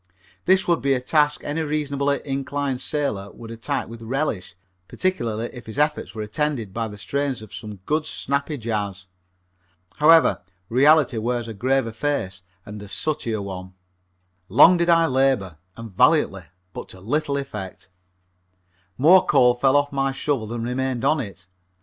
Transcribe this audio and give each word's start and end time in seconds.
This 0.45 0.67
would 0.67 0.81
be 0.81 0.93
a 0.93 0.99
task 0.99 1.43
any 1.43 1.61
reasonably 1.61 2.21
inclined 2.25 2.81
sailor 2.81 3.29
would 3.33 3.51
attack 3.51 3.87
with 3.87 4.01
relish, 4.01 4.55
particularly 4.87 5.51
if 5.53 5.67
his 5.67 5.77
efforts 5.77 6.15
were 6.15 6.23
attended 6.23 6.73
by 6.73 6.87
the 6.87 6.97
strains 6.97 7.43
of 7.43 7.53
some 7.53 7.75
good, 7.85 8.07
snappy 8.07 8.57
jazz. 8.57 9.05
However, 9.97 10.41
reality 10.69 11.19
wears 11.19 11.47
a 11.47 11.53
graver 11.53 11.91
face 11.91 12.41
and 12.65 12.81
a 12.81 12.87
sootier 12.87 13.43
one. 13.43 13.75
Long 14.49 14.75
did 14.75 14.89
I 14.89 15.05
labor 15.05 15.59
and 15.77 15.91
valiantly 15.91 16.45
but 16.73 16.89
to 16.89 16.99
little 16.99 17.37
effect. 17.37 17.87
More 18.97 19.23
coal 19.23 19.53
fell 19.53 19.75
off 19.77 19.89
of 19.89 19.93
my 19.93 20.11
shovel 20.11 20.47
than 20.47 20.63
remained 20.63 21.05
on 21.05 21.19
it. 21.19 21.45